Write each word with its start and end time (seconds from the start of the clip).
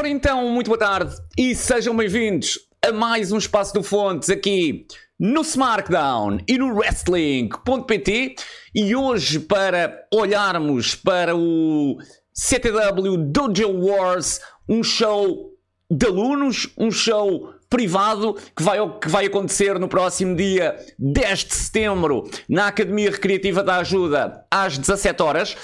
Ora 0.00 0.08
então, 0.08 0.48
muito 0.48 0.68
boa 0.68 0.78
tarde 0.78 1.14
e 1.36 1.54
sejam 1.54 1.94
bem-vindos 1.94 2.58
a 2.82 2.90
mais 2.90 3.32
um 3.32 3.36
Espaço 3.36 3.74
do 3.74 3.82
Fontes 3.82 4.30
aqui 4.30 4.86
no 5.18 5.42
SmackDown 5.42 6.38
e 6.48 6.56
no 6.56 6.74
Wrestling.pt 6.74 8.34
e 8.74 8.96
hoje 8.96 9.40
para 9.40 10.06
olharmos 10.10 10.94
para 10.94 11.36
o 11.36 11.98
CTW 12.32 13.18
Dojo 13.18 13.68
Wars, 13.68 14.40
um 14.66 14.82
show 14.82 15.50
de 15.90 16.06
alunos, 16.06 16.66
um 16.78 16.90
show 16.90 17.52
privado 17.68 18.38
que 18.56 18.62
vai, 18.62 18.78
que 18.98 19.08
vai 19.10 19.26
acontecer 19.26 19.78
no 19.78 19.86
próximo 19.86 20.34
dia 20.34 20.76
10 20.98 21.44
de 21.44 21.54
setembro 21.54 22.26
na 22.48 22.68
Academia 22.68 23.10
Recreativa 23.10 23.62
da 23.62 23.76
Ajuda 23.76 24.46
às 24.50 24.78
17 24.78 25.22
horas. 25.22 25.56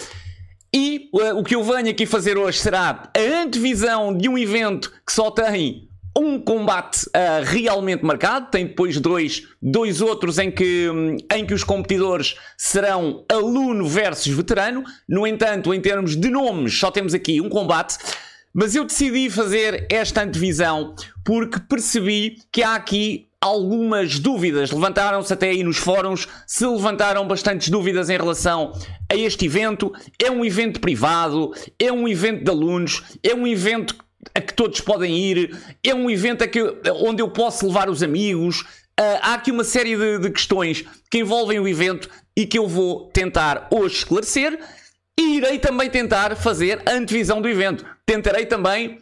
E 0.78 1.08
uh, 1.14 1.38
o 1.38 1.42
que 1.42 1.54
eu 1.54 1.64
venho 1.64 1.88
aqui 1.88 2.04
fazer 2.04 2.36
hoje 2.36 2.58
será 2.58 3.10
a 3.16 3.42
antevisão 3.42 4.14
de 4.14 4.28
um 4.28 4.36
evento 4.36 4.92
que 5.06 5.10
só 5.10 5.30
tem 5.30 5.88
um 6.14 6.38
combate 6.38 7.06
uh, 7.06 7.42
realmente 7.42 8.04
marcado, 8.04 8.50
tem 8.50 8.66
depois 8.66 9.00
dois, 9.00 9.42
dois 9.62 10.02
outros 10.02 10.38
em 10.38 10.50
que, 10.50 10.86
um, 10.90 11.16
em 11.34 11.46
que 11.46 11.54
os 11.54 11.64
competidores 11.64 12.36
serão 12.58 13.24
aluno 13.26 13.88
versus 13.88 14.34
veterano. 14.34 14.84
No 15.08 15.26
entanto, 15.26 15.72
em 15.72 15.80
termos 15.80 16.14
de 16.14 16.28
nomes, 16.28 16.78
só 16.78 16.90
temos 16.90 17.14
aqui 17.14 17.40
um 17.40 17.48
combate. 17.48 17.96
Mas 18.52 18.74
eu 18.74 18.84
decidi 18.84 19.30
fazer 19.30 19.86
esta 19.90 20.24
antevisão 20.24 20.94
porque 21.24 21.58
percebi 21.58 22.36
que 22.52 22.62
há 22.62 22.74
aqui 22.74 23.28
algumas 23.46 24.18
dúvidas. 24.18 24.70
Levantaram-se 24.70 25.32
até 25.32 25.50
aí 25.50 25.62
nos 25.62 25.76
fóruns, 25.76 26.28
se 26.46 26.66
levantaram 26.66 27.26
bastantes 27.26 27.68
dúvidas 27.68 28.10
em 28.10 28.16
relação 28.16 28.72
a 29.10 29.14
este 29.14 29.46
evento. 29.46 29.92
É 30.22 30.30
um 30.30 30.44
evento 30.44 30.80
privado, 30.80 31.52
é 31.78 31.92
um 31.92 32.08
evento 32.08 32.44
de 32.44 32.50
alunos, 32.50 33.02
é 33.22 33.34
um 33.34 33.46
evento 33.46 33.96
a 34.34 34.40
que 34.40 34.52
todos 34.52 34.80
podem 34.80 35.16
ir, 35.16 35.56
é 35.84 35.94
um 35.94 36.10
evento 36.10 36.42
a 36.42 36.48
que, 36.48 36.60
onde 37.00 37.22
eu 37.22 37.28
posso 37.28 37.66
levar 37.66 37.88
os 37.88 38.02
amigos. 38.02 38.62
Uh, 38.98 39.20
há 39.22 39.34
aqui 39.34 39.52
uma 39.52 39.64
série 39.64 39.96
de, 39.96 40.18
de 40.18 40.30
questões 40.30 40.84
que 41.10 41.18
envolvem 41.18 41.60
o 41.60 41.68
evento 41.68 42.10
e 42.36 42.46
que 42.46 42.58
eu 42.58 42.66
vou 42.66 43.08
tentar 43.10 43.68
hoje 43.70 43.98
esclarecer. 43.98 44.58
E 45.18 45.36
irei 45.36 45.58
também 45.58 45.88
tentar 45.88 46.36
fazer 46.36 46.82
a 46.84 46.92
antevisão 46.92 47.40
do 47.40 47.48
evento. 47.48 47.86
Tentarei 48.04 48.44
também 48.44 48.98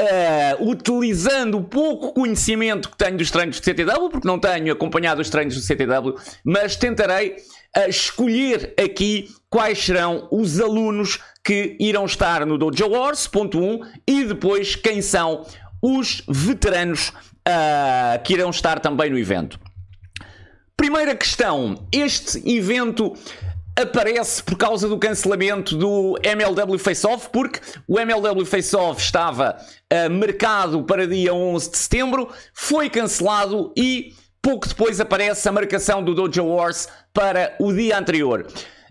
Uh, 0.00 0.68
utilizando 0.70 1.58
o 1.58 1.62
pouco 1.62 2.12
conhecimento 2.12 2.90
que 2.90 2.96
tenho 2.96 3.16
dos 3.16 3.30
treinos 3.30 3.60
do 3.60 3.64
CTW, 3.64 4.10
porque 4.10 4.26
não 4.26 4.40
tenho 4.40 4.72
acompanhado 4.72 5.20
os 5.20 5.30
treinos 5.30 5.54
do 5.54 5.60
CTW, 5.60 6.16
mas 6.44 6.74
tentarei 6.74 7.36
uh, 7.76 7.88
escolher 7.88 8.74
aqui 8.76 9.28
quais 9.48 9.78
serão 9.78 10.26
os 10.32 10.60
alunos 10.60 11.20
que 11.44 11.76
irão 11.78 12.06
estar 12.06 12.44
no 12.44 12.58
Dojo 12.58 12.88
Wars, 12.88 13.28
ponto 13.28 13.60
1, 13.60 13.80
e 14.04 14.24
depois 14.24 14.74
quem 14.74 15.00
são 15.00 15.46
os 15.80 16.24
veteranos 16.28 17.10
uh, 17.10 18.20
que 18.24 18.32
irão 18.32 18.50
estar 18.50 18.80
também 18.80 19.10
no 19.10 19.18
evento. 19.18 19.60
Primeira 20.76 21.14
questão: 21.14 21.86
este 21.92 22.42
evento 22.50 23.14
aparece 23.76 24.42
por 24.42 24.56
causa 24.56 24.88
do 24.88 24.98
cancelamento 24.98 25.76
do 25.76 26.16
MLW 26.22 26.78
Face-Off, 26.78 27.28
porque 27.32 27.60
o 27.88 27.98
MLW 27.98 28.46
Face-Off 28.46 29.02
estava 29.02 29.56
uh, 29.92 30.10
marcado 30.10 30.84
para 30.84 31.06
dia 31.06 31.34
11 31.34 31.70
de 31.70 31.78
setembro, 31.78 32.28
foi 32.52 32.88
cancelado 32.88 33.72
e 33.76 34.14
pouco 34.40 34.68
depois 34.68 35.00
aparece 35.00 35.48
a 35.48 35.52
marcação 35.52 36.02
do 36.04 36.14
Dojo 36.14 36.44
Wars 36.44 36.88
para 37.12 37.56
o 37.58 37.72
dia 37.72 37.98
anterior. 37.98 38.46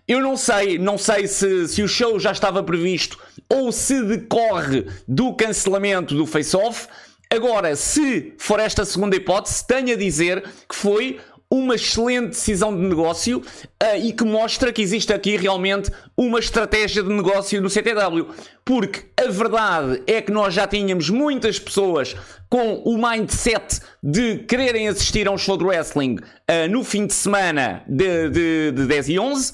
Eu 0.06 0.20
não 0.20 0.36
sei, 0.36 0.78
não 0.78 0.98
sei 0.98 1.26
se, 1.26 1.66
se 1.66 1.82
o 1.82 1.88
show 1.88 2.20
já 2.20 2.32
estava 2.32 2.62
previsto 2.62 3.18
ou 3.48 3.72
se 3.72 4.02
decorre 4.02 4.86
do 5.08 5.32
cancelamento 5.34 6.14
do 6.14 6.26
Face-Off. 6.26 6.88
Agora, 7.30 7.74
se 7.74 8.34
for 8.36 8.60
esta 8.60 8.84
segunda 8.84 9.16
hipótese, 9.16 9.66
tenho 9.66 9.94
a 9.94 9.96
dizer 9.96 10.42
que 10.68 10.74
foi 10.76 11.18
uma 11.50 11.74
excelente 11.74 12.30
decisão 12.30 12.74
de 12.74 12.82
negócio 12.82 13.38
uh, 13.38 13.96
e 14.02 14.12
que 14.12 14.24
mostra 14.24 14.72
que 14.72 14.82
existe 14.82 15.12
aqui 15.12 15.36
realmente 15.36 15.90
uma 16.16 16.38
estratégia 16.38 17.02
de 17.02 17.08
negócio 17.08 17.60
no 17.60 17.70
CTW. 17.70 18.28
Porque 18.64 19.04
a 19.16 19.30
verdade 19.30 20.02
é 20.06 20.20
que 20.20 20.32
nós 20.32 20.54
já 20.54 20.66
tínhamos 20.66 21.10
muitas 21.10 21.58
pessoas 21.58 22.16
com 22.48 22.82
o 22.84 22.96
mindset 22.96 23.80
de 24.02 24.38
quererem 24.38 24.88
assistir 24.88 25.26
a 25.28 25.30
um 25.30 25.38
show 25.38 25.56
de 25.56 25.64
wrestling 25.64 26.16
uh, 26.16 26.70
no 26.70 26.84
fim 26.84 27.06
de 27.06 27.14
semana 27.14 27.82
de, 27.86 28.30
de, 28.30 28.72
de 28.72 28.86
10 28.86 29.08
e 29.08 29.18
11 29.18 29.52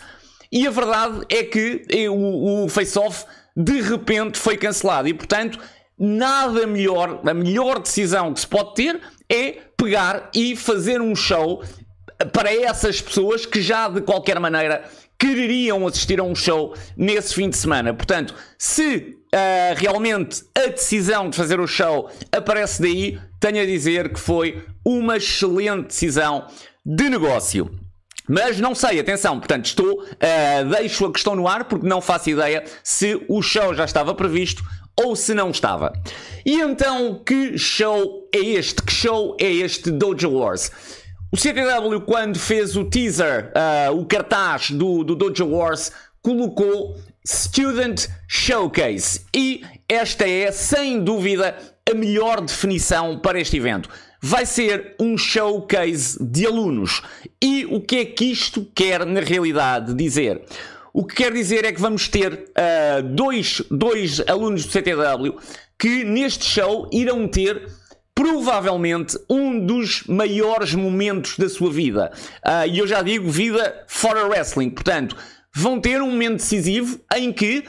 e 0.53 0.67
a 0.67 0.71
verdade 0.71 1.25
é 1.29 1.45
que 1.45 1.85
eh, 1.89 2.11
o, 2.11 2.65
o 2.65 2.69
face-off 2.69 3.25
de 3.57 3.81
repente 3.81 4.39
foi 4.39 4.57
cancelado 4.57 5.07
e 5.07 5.15
portanto 5.15 5.59
nada 6.01 6.67
melhor, 6.67 7.21
a 7.23 7.35
melhor 7.35 7.79
decisão 7.79 8.33
que 8.33 8.41
se 8.41 8.47
pode 8.47 8.75
ter 8.75 8.99
é 9.29 9.59
pegar 9.77 10.31
e 10.35 10.57
fazer 10.57 11.03
um 11.03 11.15
show 11.15 11.63
para 12.33 12.53
essas 12.53 13.03
pessoas 13.03 13.45
que 13.45 13.61
já 13.61 13.89
de 13.89 14.01
qualquer 14.01 14.41
maneira 14.41 14.83
quereriam 15.19 15.87
assistir 15.87 16.19
a 16.19 16.23
um 16.25 16.35
show 16.35 16.75
nesse 16.97 17.35
fim 17.35 17.51
de 17.51 17.57
semana. 17.57 17.93
Portanto, 17.93 18.35
se 18.57 19.19
uh, 19.35 19.75
realmente 19.77 20.43
a 20.57 20.69
decisão 20.69 21.29
de 21.29 21.37
fazer 21.37 21.61
o 21.61 21.67
show 21.67 22.11
aparece 22.33 22.81
daí, 22.81 23.19
tenho 23.39 23.63
a 23.63 23.67
dizer 23.67 24.11
que 24.13 24.19
foi 24.19 24.65
uma 24.83 25.19
excelente 25.19 25.89
decisão 25.89 26.47
de 26.85 27.11
negócio. 27.11 27.71
Mas 28.27 28.59
não 28.61 28.75
sei, 28.75 29.01
atenção, 29.01 29.39
portanto, 29.39 29.67
estou, 29.67 30.03
uh, 30.03 30.71
deixo 30.71 31.05
a 31.05 31.13
questão 31.13 31.35
no 31.35 31.47
ar 31.47 31.65
porque 31.65 31.87
não 31.87 32.01
faço 32.01 32.31
ideia 32.31 32.65
se 32.83 33.21
o 33.29 33.43
show 33.43 33.75
já 33.75 33.85
estava 33.85 34.15
previsto 34.15 34.63
ou 35.05 35.17
se 35.17 35.35
não 35.35 35.51
estava. 35.51 35.93
E 36.45 36.61
então, 36.61 37.23
que 37.25 37.57
show 37.59 38.29
é 38.35 38.39
este? 38.39 38.83
Que 38.83 38.93
show 38.93 39.37
é 39.41 39.51
este 39.51 39.91
Dojo 39.91 40.31
Wars? 40.31 40.71
O 41.33 41.37
CTW, 41.37 42.01
quando 42.07 42.39
fez 42.39 42.77
o 42.77 42.85
teaser, 42.85 43.53
uh, 43.55 43.97
o 43.97 44.05
cartaz 44.05 44.71
do, 44.71 45.05
do 45.05 45.15
Dojo 45.15 45.47
Wars, 45.47 45.93
colocou 46.21 46.97
Student 47.27 48.09
Showcase. 48.27 49.27
E 49.35 49.63
esta 49.89 50.29
é, 50.29 50.51
sem 50.51 51.03
dúvida, 51.03 51.57
a 51.89 51.95
melhor 51.95 52.41
definição 52.41 53.19
para 53.19 53.41
este 53.41 53.57
evento. 53.57 53.89
Vai 54.21 54.45
ser 54.45 54.97
um 55.01 55.17
showcase 55.17 56.19
de 56.21 56.47
alunos. 56.47 57.03
E 57.41 57.65
o 57.67 57.81
que 57.81 57.97
é 57.97 58.05
que 58.05 58.25
isto 58.27 58.67
quer, 58.75 59.07
na 59.07 59.21
realidade, 59.21 59.95
dizer? 59.95 60.43
O 60.93 61.05
que 61.05 61.17
quer 61.17 61.33
dizer 61.33 61.65
é 61.65 61.73
que 61.73 61.81
vamos 61.81 62.09
ter 62.09 62.33
uh, 62.33 63.03
dois, 63.03 63.63
dois 63.71 64.21
alunos 64.27 64.65
do 64.65 64.73
CTW 64.73 65.39
que 65.79 66.05
neste 66.05 66.45
show 66.45 66.89
irão 66.93 67.27
ter 67.27 67.67
provavelmente 68.15 69.19
um 69.31 69.65
dos 69.65 70.05
maiores 70.05 70.75
momentos 70.75 71.39
da 71.39 71.49
sua 71.49 71.73
vida. 71.73 72.13
Uh, 72.45 72.69
e 72.69 72.79
eu 72.79 72.87
já 72.87 73.01
digo 73.01 73.31
vida 73.31 73.85
fora 73.89 74.27
wrestling. 74.27 74.71
Portanto, 74.71 75.17
vão 75.55 75.81
ter 75.81 76.03
um 76.03 76.11
momento 76.11 76.37
decisivo 76.37 77.01
em 77.17 77.33
que 77.33 77.65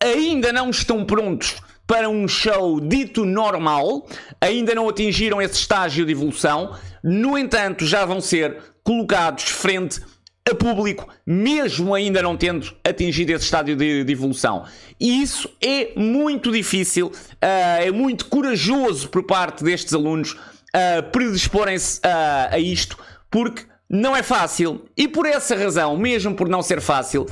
ainda 0.00 0.52
não 0.52 0.70
estão 0.70 1.04
prontos 1.04 1.56
para 1.86 2.08
um 2.08 2.26
show 2.26 2.80
dito 2.80 3.24
normal, 3.24 4.06
ainda 4.40 4.74
não 4.74 4.88
atingiram 4.88 5.40
esse 5.40 5.54
estágio 5.54 6.04
de 6.04 6.12
evolução, 6.12 6.76
no 7.02 7.38
entanto, 7.38 7.86
já 7.86 8.04
vão 8.04 8.20
ser 8.20 8.58
colocados 8.82 9.44
frente 9.44 10.00
a 10.00 10.15
público, 10.54 11.08
mesmo 11.26 11.94
ainda 11.94 12.22
não 12.22 12.36
tendo 12.36 12.72
atingido 12.84 13.30
esse 13.30 13.44
estádio 13.44 13.74
de, 13.76 14.04
de 14.04 14.12
evolução. 14.12 14.64
E 14.98 15.22
isso 15.22 15.50
é 15.60 15.92
muito 15.96 16.52
difícil, 16.52 17.08
uh, 17.08 17.82
é 17.82 17.90
muito 17.90 18.26
corajoso 18.26 19.08
por 19.08 19.24
parte 19.24 19.64
destes 19.64 19.92
alunos 19.92 20.32
uh, 20.32 21.02
predisporem-se 21.10 21.98
uh, 21.98 22.54
a 22.54 22.58
isto, 22.58 22.96
porque 23.30 23.64
não 23.88 24.16
é 24.16 24.22
fácil. 24.22 24.84
E 24.96 25.08
por 25.08 25.26
essa 25.26 25.56
razão, 25.56 25.96
mesmo 25.96 26.34
por 26.34 26.48
não 26.48 26.62
ser 26.62 26.80
fácil, 26.80 27.26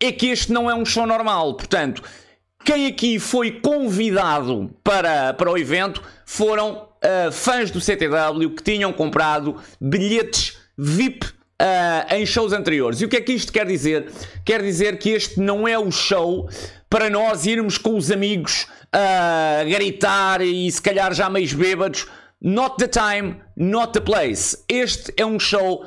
é 0.00 0.10
que 0.10 0.26
este 0.26 0.52
não 0.52 0.70
é 0.70 0.74
um 0.74 0.84
show 0.84 1.06
normal. 1.06 1.54
Portanto, 1.54 2.02
quem 2.64 2.86
aqui 2.86 3.18
foi 3.18 3.50
convidado 3.60 4.70
para, 4.82 5.34
para 5.34 5.50
o 5.50 5.58
evento 5.58 6.02
foram 6.24 6.88
uh, 7.04 7.30
fãs 7.30 7.70
do 7.70 7.80
CTW 7.80 8.50
que 8.56 8.62
tinham 8.62 8.92
comprado 8.92 9.56
bilhetes 9.80 10.56
VIP 10.76 11.26
uh, 11.60 12.14
em 12.14 12.24
shows 12.26 12.52
anteriores. 12.52 13.00
E 13.00 13.04
o 13.04 13.08
que 13.08 13.16
é 13.16 13.20
que 13.20 13.32
isto 13.32 13.52
quer 13.52 13.66
dizer? 13.66 14.10
Quer 14.44 14.62
dizer 14.62 14.98
que 14.98 15.10
este 15.10 15.40
não 15.40 15.66
é 15.66 15.78
o 15.78 15.90
show 15.90 16.48
para 16.88 17.10
nós 17.10 17.46
irmos 17.46 17.78
com 17.78 17.96
os 17.96 18.10
amigos 18.10 18.66
a 18.92 19.62
uh, 19.62 19.68
gritar 19.68 20.40
e 20.40 20.70
se 20.70 20.80
calhar 20.80 21.12
já 21.12 21.28
meio 21.28 21.56
bêbados. 21.56 22.06
Not 22.40 22.76
the 22.76 22.88
time, 22.88 23.36
not 23.56 23.92
the 23.92 24.00
place. 24.00 24.56
Este 24.68 25.12
é 25.16 25.24
um 25.24 25.40
show 25.40 25.86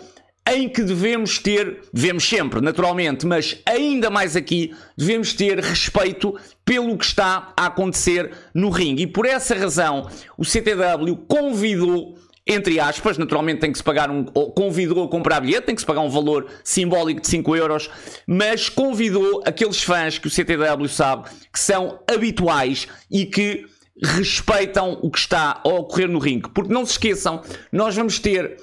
em 0.50 0.70
que 0.70 0.82
devemos 0.82 1.40
ter, 1.40 1.82
devemos 1.94 2.28
sempre, 2.28 2.62
naturalmente, 2.62 3.26
mas 3.26 3.62
ainda 3.66 4.10
mais 4.10 4.36
aqui, 4.36 4.74
devemos 4.98 5.34
ter 5.34 5.60
respeito 5.60 6.36
pelo 6.64 6.98
que 6.98 7.06
está 7.06 7.54
a 7.56 7.66
acontecer 7.66 8.32
no 8.54 8.70
ringue. 8.70 9.04
E 9.04 9.08
por 9.08 9.26
essa 9.26 9.54
razão, 9.54 10.10
o 10.38 10.46
CTW 10.46 11.18
convidou 11.28 12.17
entre 12.48 12.80
aspas, 12.80 13.18
naturalmente 13.18 13.60
tem 13.60 13.72
que 13.72 13.78
se 13.78 13.84
pagar 13.84 14.10
um, 14.10 14.24
convidou 14.24 15.04
a 15.04 15.08
comprar 15.08 15.42
bilhete, 15.42 15.66
tem 15.66 15.76
que 15.76 15.82
se 15.82 15.88
pagar 15.88 16.02
um 16.02 16.10
valor 16.10 16.48
simbólico 16.64 17.22
de 17.22 17.28
5 17.28 17.56
euros, 17.56 17.90
mas 18.26 18.70
convidou 18.70 19.44
aqueles 19.46 19.84
fãs 19.84 20.18
que 20.18 20.28
o 20.28 20.32
CTW 20.32 20.88
sabe 20.88 21.30
que 21.52 21.60
são 21.60 22.00
habituais 22.10 22.88
e 23.12 23.26
que 23.26 23.66
respeitam 24.02 25.00
o 25.02 25.10
que 25.10 25.20
está 25.20 25.60
a 25.64 25.70
ocorrer 25.70 26.08
no 26.08 26.20
ringue. 26.20 26.50
Porque 26.50 26.74
não 26.74 26.86
se 26.86 26.94
esqueçam, 26.94 27.42
nós 27.72 27.96
vamos 27.96 28.20
ter 28.20 28.58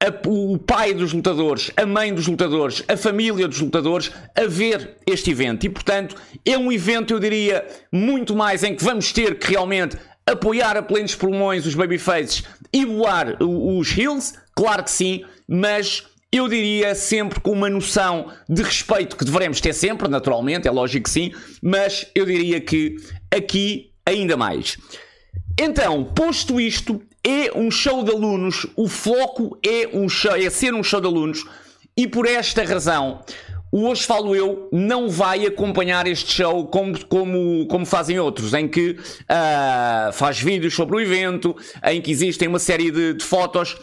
a, 0.00 0.28
o 0.28 0.58
pai 0.58 0.94
dos 0.94 1.12
lutadores, 1.12 1.70
a 1.76 1.84
mãe 1.84 2.14
dos 2.14 2.26
lutadores, 2.26 2.82
a 2.88 2.96
família 2.96 3.46
dos 3.46 3.60
lutadores 3.60 4.10
a 4.34 4.46
ver 4.46 4.96
este 5.06 5.30
evento. 5.30 5.66
E 5.66 5.68
portanto, 5.68 6.16
é 6.44 6.56
um 6.56 6.72
evento, 6.72 7.12
eu 7.12 7.20
diria, 7.20 7.66
muito 7.92 8.34
mais 8.34 8.62
em 8.62 8.74
que 8.74 8.84
vamos 8.84 9.12
ter 9.12 9.38
que 9.38 9.50
realmente 9.50 9.96
apoiar 10.26 10.76
a 10.76 10.82
plenos 10.82 11.14
pulmões 11.14 11.66
os 11.66 11.74
babyfaces 11.74 12.44
voar 12.86 13.36
os 13.40 13.96
heels, 13.96 14.34
claro 14.54 14.84
que 14.84 14.90
sim, 14.90 15.24
mas 15.48 16.04
eu 16.32 16.48
diria 16.48 16.94
sempre 16.94 17.40
com 17.40 17.50
uma 17.50 17.68
noção 17.68 18.30
de 18.48 18.62
respeito 18.62 19.16
que 19.16 19.24
devemos 19.24 19.60
ter 19.60 19.72
sempre, 19.72 20.08
naturalmente, 20.08 20.68
é 20.68 20.70
lógico 20.70 21.04
que 21.04 21.10
sim, 21.10 21.32
mas 21.60 22.06
eu 22.14 22.24
diria 22.24 22.60
que 22.60 22.96
aqui 23.34 23.90
ainda 24.06 24.36
mais. 24.36 24.78
Então, 25.58 26.04
posto 26.04 26.60
isto, 26.60 27.02
é 27.24 27.56
um 27.56 27.70
show 27.70 28.02
de 28.04 28.12
alunos, 28.12 28.66
o 28.76 28.88
foco 28.88 29.58
é, 29.66 29.88
um 29.92 30.08
show, 30.08 30.34
é 30.34 30.48
ser 30.48 30.72
um 30.72 30.82
show 30.82 31.00
de 31.00 31.06
alunos, 31.06 31.44
e 31.96 32.06
por 32.06 32.26
esta 32.26 32.64
razão, 32.64 33.22
o 33.72 33.86
Hoje 33.86 34.04
Falo 34.04 34.34
Eu 34.34 34.68
não 34.72 35.08
vai 35.08 35.46
acompanhar 35.46 36.06
este 36.06 36.32
show 36.32 36.66
como, 36.66 37.04
como, 37.06 37.66
como 37.66 37.86
fazem 37.86 38.18
outros, 38.18 38.52
em 38.52 38.66
que 38.66 38.90
uh, 38.90 40.12
faz 40.12 40.40
vídeos 40.40 40.74
sobre 40.74 40.96
o 40.96 41.00
evento, 41.00 41.56
em 41.84 42.00
que 42.00 42.10
existem 42.10 42.48
uma 42.48 42.58
série 42.58 42.90
de, 42.90 43.14
de 43.14 43.24
fotos. 43.24 43.76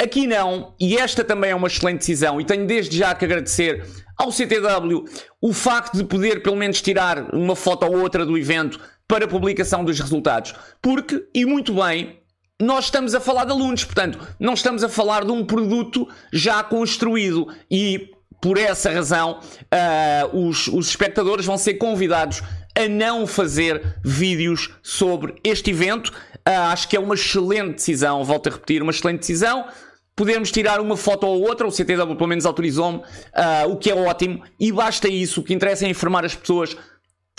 Aqui 0.00 0.26
não, 0.26 0.74
e 0.80 0.96
esta 0.96 1.22
também 1.22 1.50
é 1.50 1.54
uma 1.54 1.68
excelente 1.68 1.98
decisão, 1.98 2.40
e 2.40 2.44
tenho 2.44 2.66
desde 2.66 2.96
já 2.96 3.14
que 3.14 3.24
agradecer 3.24 3.84
ao 4.16 4.32
CTW 4.32 5.04
o 5.40 5.52
facto 5.52 5.96
de 5.96 6.04
poder 6.04 6.42
pelo 6.42 6.56
menos 6.56 6.82
tirar 6.82 7.32
uma 7.32 7.54
foto 7.54 7.86
ou 7.86 8.00
outra 8.00 8.26
do 8.26 8.36
evento 8.36 8.80
para 9.06 9.28
publicação 9.28 9.84
dos 9.84 9.98
resultados. 10.00 10.54
Porque, 10.82 11.24
e 11.32 11.44
muito 11.44 11.74
bem, 11.74 12.18
nós 12.60 12.86
estamos 12.86 13.14
a 13.14 13.20
falar 13.20 13.44
de 13.44 13.52
alunos, 13.52 13.84
portanto, 13.84 14.18
não 14.38 14.54
estamos 14.54 14.82
a 14.82 14.88
falar 14.88 15.24
de 15.24 15.30
um 15.30 15.44
produto 15.44 16.08
já 16.32 16.62
construído 16.64 17.46
e 17.70 18.10
por 18.40 18.58
essa 18.58 18.90
razão 18.90 19.40
uh, 19.40 20.38
os, 20.46 20.68
os 20.68 20.88
espectadores 20.88 21.44
vão 21.44 21.58
ser 21.58 21.74
convidados 21.74 22.42
a 22.76 22.88
não 22.88 23.26
fazer 23.26 23.96
vídeos 24.04 24.70
sobre 24.82 25.34
este 25.42 25.70
evento. 25.70 26.08
Uh, 26.08 26.70
acho 26.70 26.88
que 26.88 26.96
é 26.96 27.00
uma 27.00 27.14
excelente 27.14 27.74
decisão, 27.74 28.24
volto 28.24 28.48
a 28.48 28.52
repetir, 28.52 28.82
uma 28.82 28.92
excelente 28.92 29.20
decisão. 29.20 29.66
Podemos 30.14 30.50
tirar 30.50 30.80
uma 30.80 30.96
foto 30.96 31.26
ou 31.26 31.42
outra, 31.42 31.66
o 31.66 31.70
CTW 31.70 32.16
pelo 32.16 32.28
menos 32.28 32.46
autorizou-me, 32.46 32.98
uh, 32.98 33.70
o 33.70 33.76
que 33.76 33.90
é 33.90 33.94
ótimo, 33.94 34.42
e 34.58 34.72
basta 34.72 35.08
isso. 35.08 35.40
O 35.40 35.44
que 35.44 35.54
interessa 35.54 35.86
é 35.86 35.88
informar 35.88 36.24
as 36.24 36.34
pessoas 36.34 36.76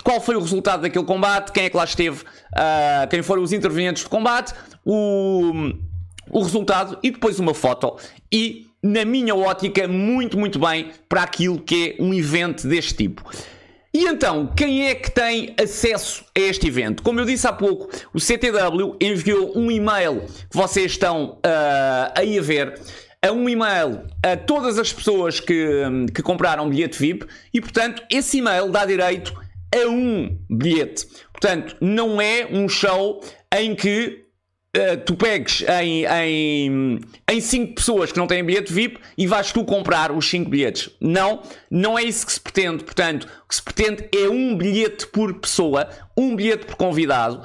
qual 0.04 0.22
foi 0.22 0.36
o 0.36 0.40
resultado 0.40 0.82
daquele 0.82 1.06
combate, 1.06 1.52
quem 1.52 1.66
é 1.66 1.70
que 1.70 1.78
lá 1.78 1.84
esteve, 1.84 2.24
uh, 2.24 3.08
quem 3.10 3.22
foram 3.22 3.44
os 3.44 3.52
intervenientes 3.52 4.04
do 4.04 4.10
combate, 4.10 4.54
o, 4.86 5.52
o 6.30 6.42
resultado 6.42 6.98
e 7.04 7.12
depois 7.12 7.40
uma 7.40 7.54
foto. 7.54 7.98
E, 8.32 8.69
na 8.82 9.04
minha 9.06 9.36
ótica, 9.36 9.88
muito, 9.88 10.38
muito 10.38 10.60
bem 10.60 10.92
para 11.08 11.24
aquilo 11.24 11.60
que 11.60 11.96
é 12.00 12.04
um 12.04 12.14
evento 12.14 12.68
deste 12.68 12.94
tipo. 12.94 13.24
E 13.94 14.06
então, 14.06 14.54
quem 14.56 14.88
é 14.88 14.94
que 14.94 15.10
tem 15.10 15.56
acesso 15.60 16.24
a 16.38 16.40
este 16.40 16.68
evento? 16.68 17.02
Como 17.02 17.20
eu 17.20 17.26
disse 17.26 17.48
há 17.48 17.54
pouco, 17.54 17.90
o 18.14 18.20
CTW 18.20 18.96
enviou 19.02 19.58
um 19.58 19.72
e-mail 19.72 20.22
que 20.50 20.56
vocês 20.56 20.92
estão 20.92 21.40
uh, 21.46 22.14
aí 22.16 22.38
a 22.38 22.42
ver 22.42 22.80
a 23.22 23.32
um 23.32 23.50
e-mail 23.50 24.04
a 24.24 24.38
todas 24.38 24.78
as 24.78 24.94
pessoas 24.94 25.40
que, 25.40 25.84
que 26.14 26.22
compraram 26.22 26.70
bilhete 26.70 27.00
VIP 27.00 27.26
e, 27.54 27.60
portanto, 27.60 28.04
esse 28.10 28.38
e-mail 28.38 28.70
dá 28.70 28.86
direito 28.86 29.34
a 29.74 29.90
um 29.90 30.38
bilhete. 30.50 31.08
Portanto, 31.32 31.76
não 31.82 32.22
é 32.22 32.48
um 32.52 32.70
show 32.70 33.22
em 33.52 33.76
que 33.76 34.29
uh, 34.78 34.98
tu 35.06 35.16
pegues 35.16 35.64
em, 35.82 36.06
em, 36.06 37.00
em 37.30 37.42
cinco 37.42 37.76
pessoas 37.76 38.12
que 38.12 38.18
não 38.18 38.28
têm 38.28 38.44
bilhete 38.44 38.72
VIP 38.72 39.00
e 39.18 39.28
vais 39.28 39.52
tu 39.52 39.64
comprar 39.64 40.12
os 40.12 40.30
cinco 40.30 40.50
bilhetes. 40.50 40.90
Não, 41.00 41.42
não 41.70 41.98
é 41.98 42.04
isso 42.04 42.26
que 42.26 42.32
se 42.32 42.40
pretende. 42.40 42.84
Portanto, 42.84 43.28
o 43.46 43.48
que 43.48 43.56
se 43.56 43.64
pretende 43.64 44.10
é 44.16 44.30
um 44.30 44.58
bilhete 44.58 45.08
por 45.08 45.34
pessoa, 45.36 45.90
um 46.18 46.36
bilhete 46.36 46.66
por 46.66 46.76
convidado. 46.76 47.42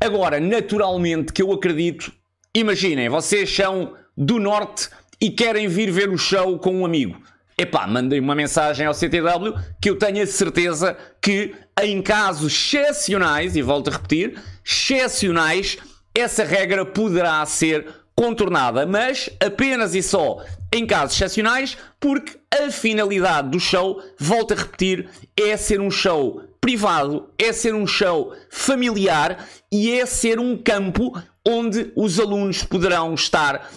Agora, 0.00 0.38
naturalmente, 0.38 1.32
que 1.32 1.42
eu 1.42 1.52
acredito, 1.52 2.12
imaginem, 2.54 3.08
vocês 3.08 3.52
são 3.54 3.94
do 4.16 4.38
Norte 4.38 4.88
e 5.20 5.30
querem 5.30 5.66
vir 5.66 5.90
ver 5.90 6.08
o 6.08 6.18
show 6.18 6.58
com 6.58 6.80
um 6.80 6.84
amigo 6.84 7.20
epá, 7.58 7.88
mandei 7.88 8.20
uma 8.20 8.36
mensagem 8.36 8.86
ao 8.86 8.94
CTW 8.94 9.52
que 9.82 9.90
eu 9.90 9.98
tenho 9.98 10.22
a 10.22 10.26
certeza 10.26 10.96
que 11.20 11.52
em 11.82 12.00
casos 12.00 12.52
excepcionais, 12.52 13.56
e 13.56 13.62
volto 13.62 13.88
a 13.88 13.92
repetir, 13.92 14.40
excepcionais, 14.64 15.76
essa 16.18 16.44
regra 16.44 16.84
poderá 16.84 17.44
ser 17.46 17.86
contornada, 18.14 18.84
mas 18.84 19.30
apenas 19.38 19.94
e 19.94 20.02
só 20.02 20.44
em 20.72 20.84
casos 20.86 21.14
excepcionais, 21.14 21.78
porque 22.00 22.36
a 22.52 22.70
finalidade 22.70 23.50
do 23.50 23.60
show, 23.60 24.02
volto 24.18 24.52
a 24.52 24.56
repetir, 24.56 25.08
é 25.36 25.56
ser 25.56 25.80
um 25.80 25.90
show 25.90 26.42
privado, 26.60 27.28
é 27.38 27.52
ser 27.52 27.74
um 27.74 27.86
show 27.86 28.34
familiar 28.50 29.46
e 29.70 29.92
é 29.92 30.04
ser 30.04 30.40
um 30.40 30.56
campo 30.56 31.16
onde 31.46 31.92
os 31.94 32.18
alunos 32.18 32.64
poderão 32.64 33.14
estar 33.14 33.70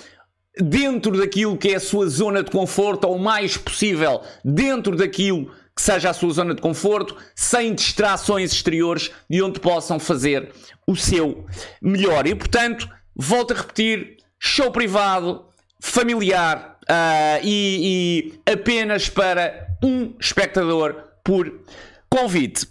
dentro 0.59 1.17
daquilo 1.17 1.55
que 1.55 1.69
é 1.69 1.75
a 1.75 1.79
sua 1.79 2.09
zona 2.09 2.43
de 2.43 2.51
conforto, 2.51 3.07
ou 3.07 3.17
mais 3.17 3.55
possível 3.55 4.21
dentro 4.43 4.95
daquilo 4.95 5.51
que 5.81 5.85
seja 5.85 6.11
a 6.11 6.13
sua 6.13 6.31
zona 6.31 6.53
de 6.53 6.61
conforto, 6.61 7.17
sem 7.35 7.73
distrações 7.73 8.53
exteriores 8.53 9.09
e 9.27 9.41
onde 9.41 9.59
possam 9.59 9.99
fazer 9.99 10.51
o 10.85 10.95
seu 10.95 11.43
melhor. 11.81 12.27
E 12.27 12.35
portanto, 12.35 12.87
volto 13.15 13.51
a 13.51 13.57
repetir: 13.57 14.17
show 14.39 14.71
privado, 14.71 15.43
familiar 15.79 16.77
uh, 16.83 17.43
e, 17.43 18.31
e 18.45 18.51
apenas 18.51 19.09
para 19.09 19.69
um 19.83 20.13
espectador 20.19 21.03
por 21.23 21.51
convite. 22.07 22.67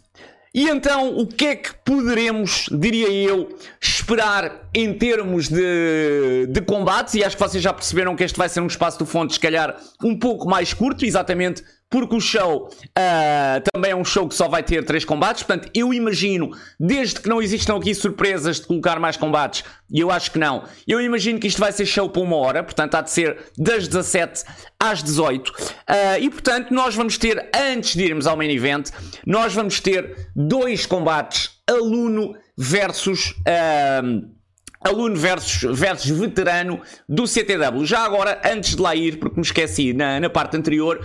E 0.52 0.68
então, 0.68 1.16
o 1.16 1.26
que 1.26 1.46
é 1.46 1.56
que 1.56 1.72
poderemos, 1.84 2.68
diria 2.72 3.08
eu, 3.08 3.56
esperar 3.81 4.69
em 4.74 4.93
termos 4.93 5.48
de, 5.48 6.46
de 6.48 6.60
combates? 6.60 7.14
E 7.14 7.24
acho 7.24 7.36
que 7.36 7.43
vocês 7.43 7.62
já 7.62 7.72
perceberam 7.72 8.17
que 8.17 8.24
este 8.24 8.36
vai 8.36 8.48
ser 8.48 8.60
um 8.60 8.67
espaço 8.67 8.98
do 8.98 9.06
fonte, 9.06 9.34
se 9.34 9.40
calhar, 9.40 9.76
um 10.02 10.19
pouco 10.19 10.48
mais 10.48 10.74
curto, 10.74 11.05
exatamente 11.05 11.62
porque 11.91 12.15
o 12.15 12.20
show 12.20 12.69
uh, 12.69 13.70
também 13.73 13.91
é 13.91 13.97
um 13.97 14.05
show 14.05 14.29
que 14.29 14.35
só 14.35 14.49
vai 14.49 14.63
ter 14.63 14.85
três 14.85 15.05
combates. 15.05 15.43
Portanto, 15.43 15.69
eu 15.75 15.93
imagino, 15.93 16.51
desde 16.79 17.20
que 17.20 17.29
não 17.29 17.43
existam 17.43 17.77
aqui 17.77 17.93
surpresas 17.94 18.61
de 18.61 18.67
colocar 18.69 19.01
mais 19.01 19.17
combates, 19.17 19.65
e 19.93 19.99
eu 19.99 20.11
acho 20.11 20.31
que 20.31 20.39
não, 20.39 20.65
eu 20.87 21.01
imagino 21.01 21.41
que 21.41 21.49
isto 21.49 21.59
vai 21.59 21.73
ser 21.73 21.85
show 21.85 22.09
por 22.09 22.23
uma 22.23 22.37
hora, 22.37 22.63
portanto, 22.63 22.94
há 22.94 23.01
de 23.01 23.11
ser 23.11 23.37
das 23.59 23.89
17 23.89 24.44
às 24.79 25.03
18. 25.03 25.49
Uh, 25.49 25.53
ah, 25.89 26.19
e 26.20 26.31
portanto, 26.31 26.73
nós 26.73 26.94
vamos 26.94 27.19
ter, 27.19 27.51
antes 27.53 27.97
de 27.97 28.05
irmos 28.05 28.29
ao 28.29 28.37
main 28.37 28.51
event, 28.51 28.91
nós 29.27 29.53
vamos 29.53 29.81
ter 29.81 30.31
dois 30.35 30.87
combates 30.87 31.51
aluno 31.69 32.37
versus. 32.56 33.32
Uh, 33.41 34.41
aluno 34.82 35.15
versus, 35.15 35.79
versus 35.79 36.11
veterano 36.11 36.81
do 37.06 37.27
CTW. 37.27 37.85
Já 37.85 38.01
agora, 38.01 38.41
antes 38.43 38.77
de 38.77 38.81
lá 38.81 38.97
ir, 38.97 39.19
porque 39.19 39.37
me 39.37 39.44
esqueci 39.44 39.93
na, 39.93 40.19
na 40.19 40.31
parte 40.31 40.56
anterior, 40.56 41.05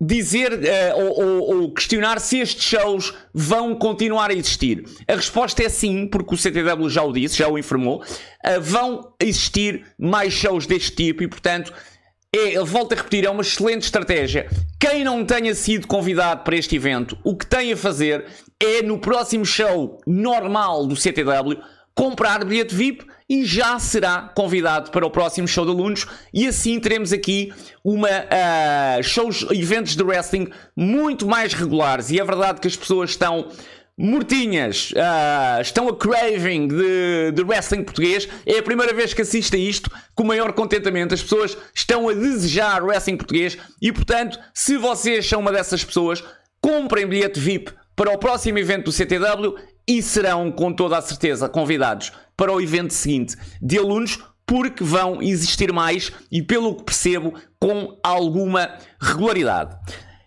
dizer 0.00 0.52
uh, 0.52 0.96
ou, 0.96 1.24
ou, 1.24 1.62
ou, 1.62 1.72
questionar 1.72 2.20
se 2.20 2.38
estes 2.38 2.62
shows 2.62 3.14
vão 3.34 3.74
continuar 3.74 4.30
a 4.30 4.34
existir. 4.34 4.84
A 5.08 5.14
resposta 5.14 5.62
é 5.62 5.68
sim, 5.68 6.06
porque 6.06 6.34
o 6.34 6.38
CTW 6.38 6.88
já 6.88 7.02
o 7.02 7.12
disse, 7.12 7.38
já 7.38 7.48
o 7.48 7.58
informou. 7.58 8.02
Uh, 8.02 8.60
vão 8.60 9.12
existir 9.20 9.84
mais 9.98 10.32
shows 10.32 10.66
deste 10.66 10.92
tipo 10.92 11.24
e, 11.24 11.28
portanto, 11.28 11.72
é, 12.34 12.62
volto 12.62 12.92
a 12.92 12.96
repetir, 12.96 13.24
é 13.24 13.30
uma 13.30 13.42
excelente 13.42 13.82
estratégia. 13.82 14.48
Quem 14.78 15.02
não 15.02 15.24
tenha 15.24 15.54
sido 15.54 15.86
convidado 15.86 16.44
para 16.44 16.56
este 16.56 16.76
evento, 16.76 17.18
o 17.24 17.34
que 17.36 17.46
tem 17.46 17.72
a 17.72 17.76
fazer 17.76 18.24
é 18.60 18.82
no 18.82 18.98
próximo 18.98 19.46
show 19.46 19.98
normal 20.06 20.86
do 20.86 20.94
CTW 20.94 21.58
comprar 21.94 22.44
bilhete 22.44 22.74
VIP 22.74 23.04
e 23.28 23.44
já 23.44 23.78
será 23.78 24.22
convidado 24.34 24.90
para 24.90 25.06
o 25.06 25.10
próximo 25.10 25.46
show 25.46 25.64
de 25.64 25.70
alunos 25.70 26.06
e 26.32 26.46
assim 26.46 26.80
teremos 26.80 27.12
aqui 27.12 27.52
uma 27.84 28.08
uh, 28.08 29.02
shows, 29.02 29.46
eventos 29.50 29.94
de 29.94 30.02
wrestling 30.02 30.48
muito 30.74 31.26
mais 31.26 31.52
regulares 31.52 32.10
e 32.10 32.18
é 32.18 32.24
verdade 32.24 32.60
que 32.60 32.68
as 32.68 32.76
pessoas 32.76 33.10
estão 33.10 33.48
mortinhas, 33.98 34.92
uh, 34.92 35.60
estão 35.60 35.88
a 35.88 35.96
craving 35.96 36.68
de, 36.68 37.32
de, 37.32 37.42
wrestling 37.42 37.82
português. 37.82 38.28
É 38.46 38.58
a 38.58 38.62
primeira 38.62 38.94
vez 38.94 39.12
que 39.12 39.22
assisto 39.22 39.56
a 39.56 39.58
isto 39.58 39.90
com 40.14 40.22
maior 40.22 40.52
contentamento. 40.52 41.14
As 41.14 41.22
pessoas 41.22 41.58
estão 41.74 42.08
a 42.08 42.12
desejar 42.12 42.84
wrestling 42.84 43.16
português 43.16 43.58
e, 43.82 43.92
portanto, 43.92 44.38
se 44.54 44.76
vocês 44.76 45.28
são 45.28 45.40
uma 45.40 45.50
dessas 45.50 45.84
pessoas, 45.84 46.22
comprem 46.60 47.08
bilhete 47.08 47.40
VIP 47.40 47.72
para 47.96 48.12
o 48.12 48.18
próximo 48.18 48.58
evento 48.58 48.84
do 48.84 48.92
CTW 48.92 49.56
e 49.88 50.00
serão, 50.00 50.52
com 50.52 50.72
toda 50.72 50.96
a 50.96 51.02
certeza, 51.02 51.48
convidados 51.48 52.12
para 52.38 52.52
o 52.52 52.60
evento 52.60 52.94
seguinte 52.94 53.36
de 53.60 53.76
alunos, 53.76 54.20
porque 54.46 54.84
vão 54.84 55.20
existir 55.20 55.72
mais 55.72 56.12
e, 56.30 56.40
pelo 56.40 56.76
que 56.76 56.84
percebo, 56.84 57.34
com 57.60 57.98
alguma 58.02 58.76
regularidade. 59.00 59.76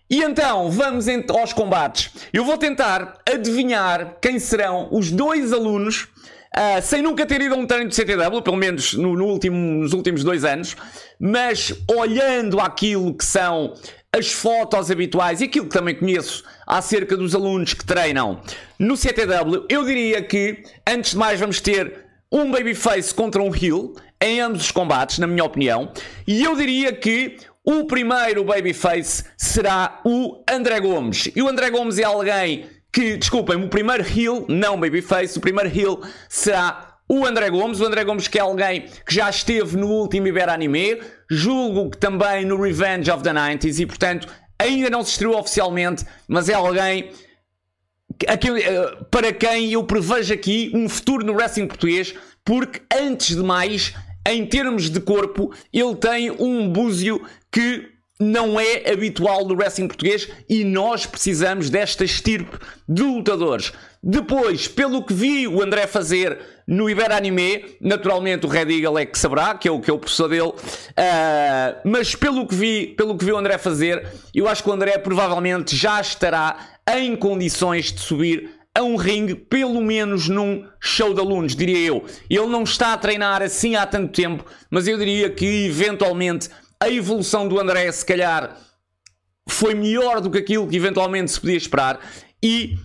E 0.09 0.21
então, 0.21 0.69
vamos 0.69 1.05
aos 1.07 1.53
combates. 1.53 2.11
Eu 2.33 2.43
vou 2.43 2.57
tentar 2.57 3.17
adivinhar 3.25 4.17
quem 4.21 4.39
serão 4.39 4.89
os 4.91 5.09
dois 5.09 5.53
alunos, 5.53 6.09
uh, 6.53 6.81
sem 6.83 7.01
nunca 7.01 7.25
ter 7.25 7.39
ido 7.39 7.55
a 7.55 7.57
um 7.57 7.65
treino 7.65 7.89
de 7.89 7.95
CTW, 7.95 8.41
pelo 8.41 8.57
menos 8.57 8.93
no, 8.93 9.15
no 9.15 9.25
último, 9.25 9.55
nos 9.81 9.93
últimos 9.93 10.21
dois 10.21 10.43
anos, 10.43 10.75
mas 11.17 11.73
olhando 11.89 12.59
aquilo 12.59 13.13
que 13.13 13.23
são 13.23 13.73
as 14.13 14.33
fotos 14.33 14.91
habituais 14.91 15.39
e 15.39 15.45
aquilo 15.45 15.67
que 15.67 15.73
também 15.73 15.95
conheço 15.95 16.43
acerca 16.67 17.15
dos 17.15 17.33
alunos 17.33 17.73
que 17.73 17.85
treinam 17.85 18.41
no 18.77 18.97
CTW, 18.97 19.65
eu 19.69 19.85
diria 19.85 20.21
que, 20.21 20.63
antes 20.85 21.11
de 21.11 21.17
mais, 21.17 21.39
vamos 21.39 21.61
ter 21.61 22.00
um 22.31 22.49
Babyface 22.49 23.13
contra 23.13 23.41
um 23.41 23.53
Heel 23.53 23.93
em 24.21 24.39
ambos 24.39 24.61
os 24.61 24.71
combates, 24.71 25.19
na 25.19 25.27
minha 25.27 25.43
opinião, 25.43 25.91
e 26.27 26.43
eu 26.43 26.55
diria 26.55 26.93
que 26.93 27.37
o 27.63 27.85
primeiro 27.85 28.43
babyface 28.43 29.23
será 29.37 29.99
o 30.05 30.43
André 30.49 30.79
Gomes. 30.79 31.29
E 31.35 31.41
o 31.41 31.47
André 31.47 31.69
Gomes 31.69 31.99
é 31.99 32.03
alguém 32.03 32.65
que, 32.91 33.17
desculpem, 33.17 33.55
o 33.55 33.67
primeiro 33.67 34.03
heel, 34.03 34.45
não 34.47 34.79
babyface, 34.79 35.37
o 35.37 35.41
primeiro 35.41 35.69
heel 35.75 36.01
será 36.27 36.97
o 37.07 37.25
André 37.25 37.49
Gomes. 37.49 37.79
O 37.79 37.85
André 37.85 38.03
Gomes 38.03 38.27
que 38.27 38.39
é 38.39 38.41
alguém 38.41 38.85
que 39.05 39.13
já 39.13 39.29
esteve 39.29 39.77
no 39.77 39.87
último 39.87 40.27
Ibera 40.27 40.53
Anime, 40.53 41.01
julgo 41.29 41.89
que 41.89 41.97
também 41.97 42.45
no 42.45 42.61
Revenge 42.61 43.11
of 43.11 43.23
the 43.23 43.31
90s 43.31 43.79
e, 43.79 43.85
portanto, 43.85 44.27
ainda 44.57 44.89
não 44.89 45.03
se 45.03 45.11
estreou 45.11 45.37
oficialmente, 45.37 46.05
mas 46.27 46.49
é 46.49 46.53
alguém 46.53 47.11
para 49.09 49.33
quem 49.33 49.71
eu 49.71 49.83
prevejo 49.83 50.33
aqui 50.33 50.71
um 50.73 50.87
futuro 50.87 51.25
no 51.25 51.33
wrestling 51.33 51.67
português, 51.67 52.13
porque 52.43 52.81
antes 52.93 53.35
de 53.35 53.43
mais 53.43 53.93
em 54.27 54.45
termos 54.45 54.89
de 54.89 54.99
corpo, 54.99 55.51
ele 55.73 55.95
tem 55.95 56.31
um 56.31 56.69
búzio 56.69 57.21
que 57.51 57.89
não 58.19 58.59
é 58.59 58.91
habitual 58.91 59.45
no 59.47 59.55
wrestling 59.55 59.87
português 59.87 60.29
e 60.47 60.63
nós 60.63 61.07
precisamos 61.07 61.71
desta 61.71 62.05
estirpe 62.05 62.57
de 62.87 63.01
lutadores. 63.01 63.73
Depois, 64.03 64.67
pelo 64.67 65.03
que 65.03 65.13
vi 65.13 65.47
o 65.47 65.61
André 65.61 65.87
fazer 65.87 66.37
no 66.67 66.89
Ibera 66.89 67.17
Anime, 67.17 67.77
naturalmente 67.81 68.45
o 68.45 68.49
Red 68.49 68.71
Eagle 68.71 68.99
é 68.99 69.05
que 69.05 69.17
saberá, 69.17 69.55
que 69.55 69.67
é 69.67 69.71
o, 69.71 69.79
que 69.79 69.89
é 69.89 69.93
o 69.93 69.97
professor 69.97 70.27
dele, 70.27 70.49
uh, 70.49 71.81
mas 71.83 72.15
pelo 72.15 72.47
que, 72.47 72.55
vi, 72.55 72.87
pelo 72.95 73.17
que 73.17 73.25
vi 73.25 73.31
o 73.31 73.37
André 73.37 73.57
fazer, 73.57 74.07
eu 74.33 74.47
acho 74.47 74.63
que 74.63 74.69
o 74.69 74.73
André 74.73 74.97
provavelmente 74.99 75.75
já 75.75 75.99
estará 75.99 76.79
em 76.99 77.15
condições 77.15 77.91
de 77.91 77.99
subir 77.99 78.49
a 78.73 78.81
um 78.81 78.95
ringue, 78.95 79.35
pelo 79.35 79.81
menos 79.81 80.29
num 80.29 80.65
show 80.79 81.13
de 81.13 81.19
alunos, 81.19 81.55
diria 81.55 81.79
eu. 81.79 82.05
Ele 82.29 82.47
não 82.47 82.63
está 82.63 82.93
a 82.93 82.97
treinar 82.97 83.41
assim 83.41 83.75
há 83.75 83.85
tanto 83.85 84.13
tempo, 84.13 84.45
mas 84.69 84.87
eu 84.87 84.97
diria 84.97 85.29
que 85.29 85.65
eventualmente 85.65 86.49
a 86.79 86.89
evolução 86.89 87.47
do 87.47 87.59
André, 87.59 87.91
se 87.91 88.05
calhar, 88.05 88.57
foi 89.47 89.75
melhor 89.75 90.21
do 90.21 90.31
que 90.31 90.37
aquilo 90.37 90.67
que 90.67 90.77
eventualmente 90.77 91.31
se 91.31 91.39
podia 91.39 91.57
esperar 91.57 91.99
e 92.41 92.77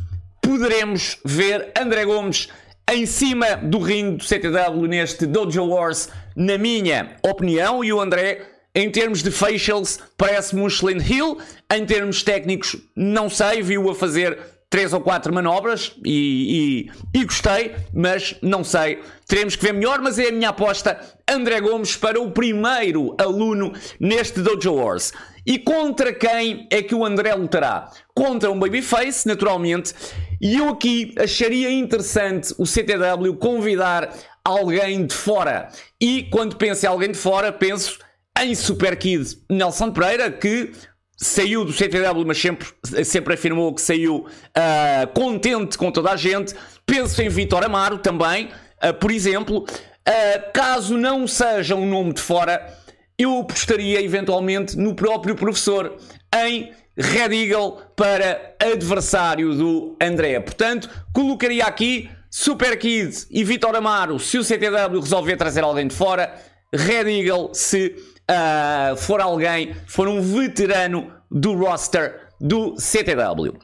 poderemos 0.43 1.19
ver 1.25 1.73
André 1.79 2.05
Gomes 2.05 2.49
em 2.91 3.07
cima 3.07 3.57
do 3.57 3.79
ringue 3.79 4.19
do 4.19 4.25
CTW 4.25 4.87
neste 4.87 5.27
Dojo 5.27 5.65
Wars, 5.65 6.09
na 6.37 6.59
minha 6.59 7.17
opinião, 7.23 7.83
e 7.83 7.93
o 7.93 8.01
André. 8.01 8.56
Em 8.77 8.91
termos 8.91 9.23
de 9.23 9.31
facials, 9.31 9.99
parece-me 10.19 10.61
um 10.61 10.67
excelente 10.67 11.11
heel. 11.11 11.39
Em 11.75 11.87
termos 11.87 12.23
técnicos, 12.23 12.77
não 12.95 13.31
sei, 13.31 13.63
viu-o 13.63 13.89
a 13.89 13.95
fazer 13.95 14.39
três 14.69 14.93
ou 14.93 15.01
quatro 15.01 15.33
manobras 15.33 15.93
e, 16.05 16.91
e, 17.15 17.21
e, 17.21 17.25
gostei, 17.25 17.75
mas 17.95 18.37
não 18.43 18.63
sei. 18.63 19.01
Teremos 19.27 19.57
que 19.57 19.65
ver 19.65 19.73
melhor, 19.73 20.03
mas 20.03 20.19
é 20.19 20.29
a 20.29 20.33
minha 20.33 20.51
aposta. 20.51 21.01
André 21.27 21.59
Gomes 21.63 21.97
para 21.97 22.21
o 22.21 22.31
primeiro 22.33 23.15
aluno 23.17 23.73
neste 23.99 24.43
Dojo 24.43 24.75
Wars. 24.75 25.11
E 25.47 25.59
contra 25.59 26.13
quem 26.13 26.69
é 26.71 26.83
que 26.83 26.95
o 26.95 27.03
André 27.03 27.35
lutará? 27.35 27.91
Contra 28.15 28.51
um 28.51 28.59
Babyface, 28.59 29.27
naturalmente. 29.27 29.95
E 30.39 30.59
eu 30.59 30.69
aqui 30.69 31.15
acharia 31.19 31.71
interessante 31.71 32.55
o 32.59 32.67
CTW 32.67 33.37
convidar 33.39 34.13
alguém 34.45 35.07
de 35.07 35.15
fora. 35.15 35.71
E 35.99 36.25
quando 36.25 36.57
penso 36.57 36.85
em 36.85 36.89
alguém 36.91 37.11
de 37.11 37.19
fora, 37.19 37.51
penso 37.51 38.05
em 38.43 38.55
Super 38.55 38.97
Kid 38.97 39.39
Nelson 39.51 39.91
Pereira, 39.91 40.31
que 40.31 40.73
saiu 41.17 41.65
do 41.65 41.73
CTW, 41.73 42.25
mas 42.27 42.39
sempre, 42.39 42.69
sempre 43.05 43.35
afirmou 43.35 43.75
que 43.75 43.81
saiu 43.81 44.27
uh, 44.27 45.07
contente 45.15 45.79
com 45.79 45.91
toda 45.91 46.11
a 46.11 46.17
gente. 46.17 46.55
Penso 46.85 47.23
em 47.23 47.29
Vitor 47.29 47.65
Amaro 47.65 47.99
também, 47.99 48.51
uh, 48.85 48.93
por 48.95 49.11
exemplo. 49.11 49.61
Uh, 49.61 50.53
caso 50.53 50.97
não 50.97 51.27
seja 51.27 51.75
um 51.75 51.89
nome 51.89 52.13
de 52.13 52.21
fora, 52.21 52.73
eu 53.19 53.41
apostaria 53.41 54.01
eventualmente 54.01 54.77
no 54.77 54.95
próprio 54.95 55.35
professor, 55.35 55.97
em 56.45 56.73
Red 56.97 57.35
Eagle 57.35 57.79
para 57.97 58.55
adversário 58.61 59.55
do 59.55 59.97
André. 60.01 60.39
Portanto, 60.41 60.89
colocaria 61.13 61.65
aqui 61.65 62.09
Super 62.31 62.79
Kid 62.79 63.27
e 63.31 63.43
Vitor 63.43 63.75
Amaro 63.75 64.19
se 64.19 64.39
o 64.39 64.45
CTW 64.45 65.01
resolver 65.01 65.37
trazer 65.37 65.65
alguém 65.65 65.87
de 65.89 65.95
fora, 65.95 66.35
Red 66.73 67.11
Eagle 67.11 67.51
se 67.53 67.97
uh, 68.31 68.97
for 68.97 69.21
alguém, 69.21 69.75
for 69.87 70.09
um 70.09 70.21
veterano 70.21 71.13
do 71.31 71.55
roster 71.55 72.29
do 72.41 72.77
CTW. 72.79 73.59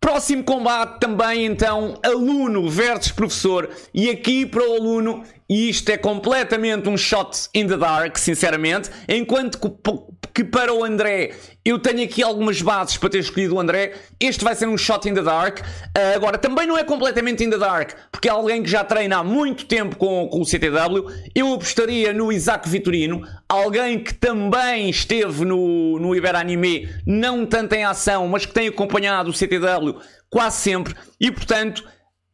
Próximo 0.00 0.44
combate 0.44 1.00
também 1.00 1.46
então 1.46 1.98
aluno 2.04 2.68
versus 2.68 3.10
professor 3.10 3.70
e 3.92 4.10
aqui 4.10 4.44
para 4.44 4.62
o 4.62 4.74
aluno 4.74 5.24
e 5.54 5.70
isto 5.70 5.88
é 5.88 5.96
completamente 5.96 6.88
um 6.88 6.96
shot 6.96 7.48
in 7.54 7.68
the 7.68 7.76
dark, 7.76 8.18
sinceramente, 8.18 8.90
enquanto 9.08 9.56
que 10.34 10.42
para 10.42 10.74
o 10.74 10.82
André 10.82 11.30
eu 11.64 11.78
tenho 11.78 12.02
aqui 12.02 12.24
algumas 12.24 12.60
bases 12.60 12.96
para 12.96 13.08
ter 13.08 13.20
escolhido 13.20 13.54
o 13.54 13.60
André. 13.60 13.92
Este 14.18 14.42
vai 14.42 14.56
ser 14.56 14.66
um 14.66 14.76
shot 14.76 15.08
in 15.08 15.14
the 15.14 15.22
dark. 15.22 15.60
Uh, 15.60 16.16
agora, 16.16 16.36
também 16.36 16.66
não 16.66 16.76
é 16.76 16.82
completamente 16.82 17.44
in 17.44 17.50
the 17.50 17.56
dark, 17.56 17.92
porque 18.10 18.28
é 18.28 18.32
alguém 18.32 18.64
que 18.64 18.68
já 18.68 18.82
treina 18.82 19.18
há 19.18 19.22
muito 19.22 19.64
tempo 19.66 19.94
com, 19.94 20.26
com 20.26 20.40
o 20.40 20.44
CTW. 20.44 21.06
Eu 21.32 21.54
apostaria 21.54 22.12
no 22.12 22.32
Isaac 22.32 22.68
Vitorino, 22.68 23.22
alguém 23.48 24.02
que 24.02 24.12
também 24.12 24.90
esteve 24.90 25.44
no, 25.44 26.00
no 26.00 26.16
Ibera 26.16 26.40
Anime, 26.40 26.88
não 27.06 27.46
tanto 27.46 27.74
em 27.74 27.84
ação, 27.84 28.26
mas 28.26 28.44
que 28.44 28.52
tem 28.52 28.66
acompanhado 28.66 29.30
o 29.30 29.32
CTW 29.32 30.00
quase 30.28 30.56
sempre. 30.56 30.96
E 31.20 31.30
portanto, 31.30 31.84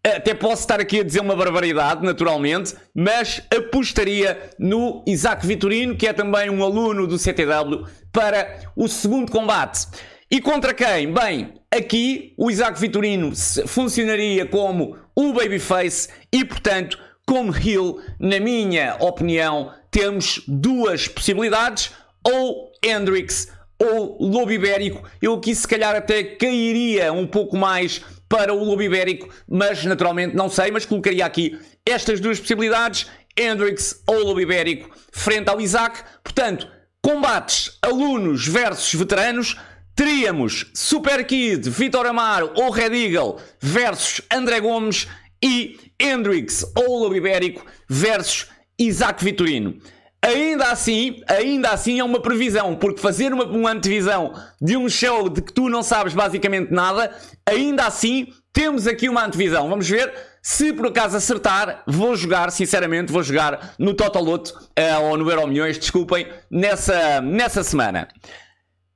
até 0.05 0.35
posso 0.35 0.63
estar 0.63 0.81
aqui 0.81 1.01
a 1.01 1.05
dizer 1.05 1.21
uma 1.21 1.37
barbaridade, 1.37 2.05
naturalmente, 2.05 2.75
mas 2.95 3.43
apostaria 3.55 4.51
no 4.59 5.05
Isaac 5.07 5.47
Vitorino, 5.47 5.97
que 5.97 6.07
é 6.07 6.13
também 6.13 6.49
um 6.49 6.65
aluno 6.65 7.07
do 7.07 7.19
CTW, 7.19 7.87
para 8.13 8.61
o 8.75 8.89
segundo 8.89 9.31
combate. 9.31 9.87
E 10.31 10.41
contra 10.41 10.73
quem? 10.73 11.13
Bem, 11.13 11.55
aqui 11.71 12.33
o 12.39 12.51
Isaac 12.51 12.81
Vitorino 12.81 13.33
funcionaria 13.67 14.47
como 14.47 14.97
o 15.15 15.33
Babyface 15.33 16.09
e, 16.33 16.45
portanto, 16.45 16.99
como 17.27 17.55
heel, 17.55 18.01
na 18.19 18.41
minha 18.41 18.97
opinião, 19.01 19.73
temos 19.91 20.43
duas 20.47 21.09
possibilidades, 21.09 21.91
ou 22.25 22.71
Hendrix 22.85 23.49
ou 23.79 24.17
Lobo 24.21 24.53
Ibérico. 24.53 25.09
Eu 25.21 25.35
aqui 25.35 25.55
se 25.55 25.67
calhar 25.67 25.95
até 25.97 26.23
cairia 26.23 27.13
um 27.13 27.27
pouco 27.27 27.57
mais 27.57 28.03
para 28.31 28.55
o 28.55 28.65
Lobo 28.65 28.81
Ibérico, 28.81 29.29
mas 29.49 29.85
naturalmente 29.85 30.37
não 30.37 30.49
sei, 30.49 30.71
mas 30.71 30.87
colocaria 30.87 31.27
aqui 31.27 31.59
estas 31.85 32.21
duas 32.21 32.39
possibilidades, 32.39 33.09
Hendrix 33.37 34.01
ou 34.07 34.25
Lobo 34.25 34.41
Ibérico, 34.41 34.89
frente 35.11 35.51
ao 35.51 35.61
Isaac. 35.61 36.05
Portanto, 36.23 36.71
combates 37.03 37.77
alunos 37.83 38.47
versus 38.47 38.95
veteranos, 38.95 39.57
teríamos 39.97 40.71
Super 40.73 41.27
Kid, 41.27 41.69
Vitor 41.69 42.07
Amaro 42.07 42.53
ou 42.55 42.71
Red 42.71 42.95
Eagle 42.95 43.39
versus 43.61 44.23
André 44.33 44.61
Gomes 44.61 45.09
e 45.43 45.77
Hendrix 45.99 46.65
ou 46.77 47.01
Lobo 47.01 47.17
Ibérico 47.17 47.67
versus 47.89 48.47
Isaac 48.79 49.25
Vitorino. 49.25 49.77
Ainda 50.23 50.71
assim, 50.71 51.23
ainda 51.27 51.71
assim 51.71 51.99
é 51.99 52.05
uma 52.05 52.21
previsão, 52.21 52.77
porque 52.77 53.01
fazer 53.01 53.33
uma, 53.33 53.45
uma 53.45 53.73
antevisão 53.73 54.35
de 54.61 54.77
um 54.77 54.89
show 54.89 55.31
de 55.31 55.41
que 55.41 55.53
tu 55.53 55.69
não 55.71 55.83
sabes 55.83 56.13
basicamente 56.13 56.71
nada, 56.71 57.11
ainda 57.47 57.87
assim 57.87 58.29
temos 58.53 58.87
aqui 58.87 59.09
uma 59.09 59.25
antevisão. 59.25 59.69
Vamos 59.69 59.89
ver 59.89 60.13
se 60.43 60.73
por 60.75 60.89
acaso 60.89 61.17
acertar, 61.17 61.83
vou 61.87 62.15
jogar, 62.15 62.51
sinceramente, 62.51 63.11
vou 63.11 63.23
jogar 63.23 63.75
no 63.79 63.95
Totaloto 63.95 64.51
uh, 64.51 65.03
ou 65.05 65.17
no 65.17 65.31
Euro 65.31 65.47
Milhões, 65.47 65.79
desculpem, 65.79 66.27
nessa, 66.51 67.23
nessa 67.23 67.63
semana. 67.63 68.09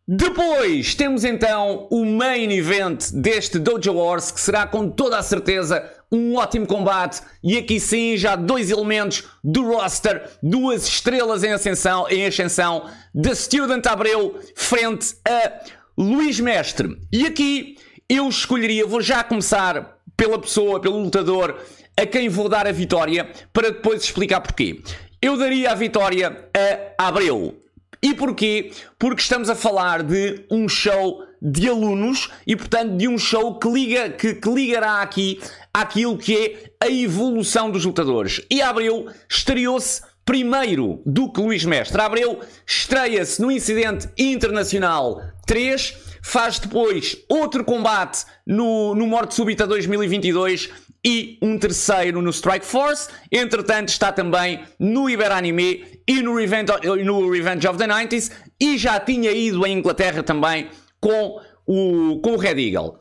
Depois 0.06 0.94
temos 0.94 1.24
então 1.24 1.88
o 1.90 2.04
main 2.04 2.50
event 2.52 3.10
deste 3.10 3.58
Dojo 3.58 3.94
Wars, 3.94 4.30
que 4.30 4.38
será 4.38 4.66
com 4.66 4.90
toda 4.90 5.16
a 5.16 5.22
certeza 5.22 5.82
um 6.12 6.36
ótimo 6.36 6.66
combate. 6.66 7.22
E 7.42 7.56
aqui 7.56 7.80
sim, 7.80 8.14
já 8.14 8.36
dois 8.36 8.70
elementos 8.70 9.24
do 9.42 9.62
roster, 9.72 10.28
duas 10.42 10.86
estrelas 10.86 11.42
em 11.42 11.52
ascensão, 11.52 12.06
em 12.10 12.26
ascensão, 12.26 12.84
The 13.18 13.34
Student 13.34 13.86
Abreu 13.86 14.38
frente 14.54 15.16
a 15.26 15.60
Luís 15.96 16.38
Mestre. 16.38 16.98
E 17.10 17.24
aqui 17.24 17.78
eu 18.06 18.28
escolheria, 18.28 18.86
vou 18.86 19.00
já 19.00 19.24
começar 19.24 19.96
pela 20.14 20.38
pessoa, 20.38 20.80
pelo 20.80 20.98
lutador 20.98 21.58
a 21.96 22.04
quem 22.04 22.28
vou 22.28 22.50
dar 22.50 22.66
a 22.66 22.72
vitória, 22.72 23.30
para 23.54 23.70
depois 23.70 24.02
explicar 24.02 24.42
porquê. 24.42 24.82
Eu 25.22 25.38
daria 25.38 25.70
a 25.70 25.74
vitória 25.74 26.46
a 26.98 27.08
Abreu. 27.08 27.63
E 28.04 28.12
porquê? 28.12 28.70
Porque 28.98 29.22
estamos 29.22 29.48
a 29.48 29.54
falar 29.54 30.02
de 30.02 30.44
um 30.50 30.68
show 30.68 31.24
de 31.40 31.70
alunos 31.70 32.30
e, 32.46 32.54
portanto, 32.54 32.98
de 32.98 33.08
um 33.08 33.16
show 33.16 33.58
que, 33.58 33.66
liga, 33.66 34.10
que, 34.10 34.34
que 34.34 34.50
ligará 34.50 35.00
aqui 35.00 35.40
àquilo 35.72 36.18
que 36.18 36.36
é 36.36 36.86
a 36.86 36.90
evolução 36.90 37.70
dos 37.70 37.82
lutadores. 37.86 38.42
E 38.50 38.60
Abreu 38.60 39.06
estreou-se 39.26 40.02
primeiro 40.22 41.00
do 41.06 41.32
que 41.32 41.40
Luís 41.40 41.64
Mestre. 41.64 41.98
Abreu 41.98 42.40
estreia-se 42.66 43.40
no 43.40 43.50
Incidente 43.50 44.06
Internacional 44.18 45.22
3, 45.46 45.96
faz 46.22 46.58
depois 46.58 47.16
outro 47.26 47.64
combate 47.64 48.26
no, 48.46 48.94
no 48.94 49.06
Morte 49.06 49.34
Súbita 49.34 49.66
2022 49.66 50.68
e 51.04 51.38
um 51.42 51.58
terceiro 51.58 52.22
no 52.22 52.30
Strike 52.30 52.64
Force. 52.64 53.08
Entretanto, 53.30 53.88
está 53.88 54.10
também 54.10 54.60
no 54.78 55.10
Iberanime 55.10 55.84
e 56.06 56.22
no 56.22 56.36
Revenge, 56.36 56.72
no 57.04 57.30
Revenge 57.30 57.68
of 57.68 57.78
the 57.78 57.86
90s 57.86 58.32
e 58.60 58.78
já 58.78 58.98
tinha 58.98 59.30
ido 59.30 59.64
à 59.64 59.68
Inglaterra 59.68 60.22
também 60.22 60.68
com 61.00 61.40
o, 61.66 62.20
com 62.20 62.32
o 62.32 62.36
Red 62.36 62.60
Eagle. 62.60 62.98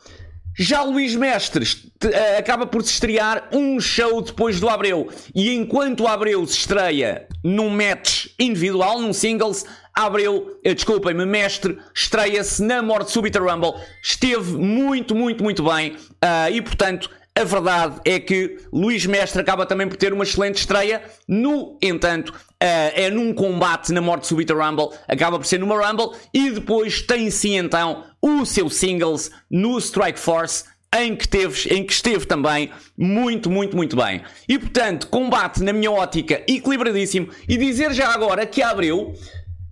Já 0.55 0.83
Luís 0.83 1.15
Mestres 1.15 1.87
eh, 2.03 2.37
acaba 2.37 2.67
por 2.67 2.83
se 2.83 2.91
estrear 2.91 3.49
um 3.51 3.79
show 3.79 4.21
depois 4.21 4.59
do 4.59 4.69
Abreu. 4.69 5.09
E 5.33 5.51
enquanto 5.51 6.01
o 6.01 6.07
Abreu 6.07 6.45
se 6.45 6.59
estreia 6.59 7.27
num 7.43 7.69
match 7.69 8.27
individual, 8.37 8.99
num 8.99 9.13
singles, 9.13 9.65
Abreu, 9.95 10.59
eh, 10.63 10.75
desculpem-me, 10.75 11.25
Mestre, 11.25 11.79
estreia-se 11.95 12.61
na 12.61 12.83
Morte 12.83 13.11
Súbita 13.11 13.39
Rumble. 13.39 13.73
Esteve 14.03 14.51
muito, 14.51 15.15
muito, 15.15 15.43
muito 15.43 15.63
bem. 15.63 15.93
Uh, 15.93 16.51
e 16.51 16.61
portanto, 16.61 17.09
a 17.35 17.43
verdade 17.43 17.99
é 18.05 18.19
que 18.19 18.57
Luís 18.71 19.05
Mestre 19.07 19.41
acaba 19.41 19.65
também 19.65 19.87
por 19.87 19.97
ter 19.97 20.13
uma 20.13 20.23
excelente 20.23 20.59
estreia. 20.59 21.01
No 21.27 21.77
entanto, 21.81 22.29
uh, 22.29 22.35
é 22.59 23.09
num 23.09 23.33
combate 23.33 23.91
na 23.91 24.01
Morte 24.01 24.27
Súbita 24.27 24.53
Rumble, 24.53 24.89
acaba 25.07 25.39
por 25.39 25.45
ser 25.45 25.59
numa 25.59 25.75
Rumble 25.75 26.15
e 26.33 26.51
depois 26.51 27.01
tem 27.01 27.31
sim 27.31 27.57
então 27.57 28.03
o 28.21 28.45
seu 28.45 28.69
singles 28.69 29.31
no 29.49 29.77
Strike 29.79 30.19
Force. 30.19 30.65
Em 30.95 31.15
que, 31.15 31.27
teve, 31.27 31.73
em 31.73 31.83
que 31.83 31.91
esteve 31.91 32.27
também 32.27 32.69
muito, 32.95 33.49
muito, 33.49 33.75
muito 33.75 33.95
bem. 33.95 34.21
E 34.47 34.59
portanto, 34.59 35.07
combate 35.07 35.63
na 35.63 35.73
minha 35.73 35.89
ótica 35.89 36.43
equilibradíssimo. 36.47 37.29
E 37.49 37.57
dizer 37.57 37.93
já 37.93 38.09
agora 38.13 38.45
que 38.45 38.61
Abreu, 38.61 39.11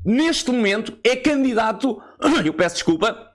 neste 0.03 0.49
momento, 0.49 0.97
é 1.03 1.15
candidato. 1.15 2.01
Eu 2.43 2.55
peço 2.55 2.77
desculpa, 2.77 3.30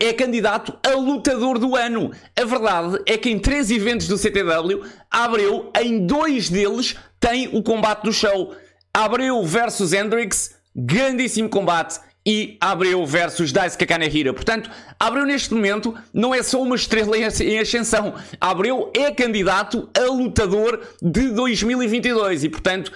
é 0.00 0.12
candidato 0.12 0.76
a 0.82 0.94
lutador 0.94 1.58
do 1.58 1.74
ano. 1.76 2.12
A 2.36 2.44
verdade 2.44 3.02
é 3.06 3.16
que 3.16 3.30
em 3.30 3.38
três 3.38 3.70
eventos 3.70 4.06
do 4.08 4.16
CTW, 4.16 4.82
Abreu, 5.10 5.70
em 5.80 6.06
dois 6.06 6.48
deles, 6.48 6.96
tem 7.18 7.48
o 7.56 7.62
combate 7.62 8.04
do 8.04 8.12
show. 8.12 8.54
Abreu 8.92 9.44
versus 9.44 9.92
Hendrix, 9.92 10.54
grandíssimo 10.74 11.48
combate. 11.48 12.00
E 12.26 12.58
Abreu 12.60 13.06
versus 13.06 13.52
Daisuke 13.52 13.86
Kanehira. 13.86 14.34
Portanto, 14.34 14.70
Abreu 15.00 15.24
neste 15.24 15.54
momento 15.54 15.94
não 16.12 16.34
é 16.34 16.42
só 16.42 16.60
uma 16.60 16.76
estrela 16.76 17.16
em 17.16 17.58
ascensão. 17.58 18.14
Abreu 18.38 18.92
é 18.94 19.10
candidato 19.10 19.88
a 19.96 20.10
lutador 20.10 20.78
de 21.00 21.30
2022. 21.30 22.44
E, 22.44 22.50
portanto, 22.50 22.92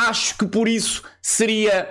Acho 0.00 0.38
que 0.38 0.46
por 0.46 0.66
isso 0.66 1.02
seria 1.20 1.86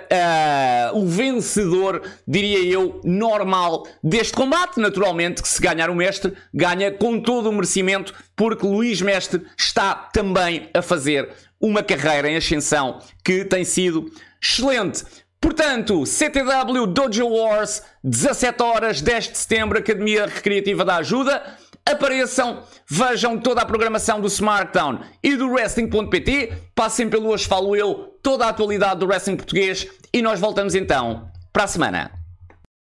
uh, 0.92 0.98
o 0.98 1.06
vencedor, 1.06 2.02
diria 2.26 2.58
eu, 2.58 3.00
normal 3.04 3.86
deste 4.02 4.32
combate. 4.32 4.80
Naturalmente, 4.80 5.40
que 5.40 5.48
se 5.48 5.62
ganhar 5.62 5.88
o 5.88 5.94
mestre, 5.94 6.32
ganha 6.52 6.90
com 6.90 7.20
todo 7.20 7.48
o 7.48 7.52
merecimento, 7.52 8.12
porque 8.34 8.66
Luís 8.66 9.00
Mestre 9.00 9.46
está 9.56 9.94
também 9.94 10.68
a 10.74 10.82
fazer 10.82 11.30
uma 11.60 11.84
carreira 11.84 12.28
em 12.28 12.36
ascensão 12.36 12.98
que 13.24 13.44
tem 13.44 13.64
sido 13.64 14.10
excelente. 14.42 15.04
Portanto, 15.40 16.04
CTW 16.04 16.88
Dojo 16.88 17.28
Wars, 17.28 17.80
17 18.02 18.60
horas, 18.60 19.00
10 19.00 19.28
de 19.28 19.38
setembro, 19.38 19.78
Academia 19.78 20.26
Recreativa 20.26 20.84
da 20.84 20.96
Ajuda 20.96 21.40
apareçam, 21.84 22.62
vejam 22.88 23.38
toda 23.38 23.62
a 23.62 23.66
programação 23.66 24.20
do 24.20 24.26
SmackDown 24.26 25.00
e 25.22 25.36
do 25.36 25.48
Wrestling.pt, 25.48 26.52
passem 26.74 27.08
pelo 27.08 27.28
Hoje 27.28 27.46
Falo 27.46 27.74
Eu, 27.74 28.18
toda 28.22 28.46
a 28.46 28.48
atualidade 28.50 29.00
do 29.00 29.06
wrestling 29.06 29.36
português. 29.36 29.86
E 30.12 30.22
nós 30.22 30.40
voltamos 30.40 30.74
então 30.74 31.30
para 31.52 31.64
a 31.64 31.68
semana. 31.68 32.19